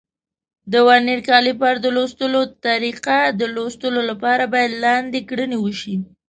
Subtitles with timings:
[0.71, 5.95] د ورنیر کالیپر د لوستلو طریقه: د لوستلو لپاره باید لاندې کړنې وشي.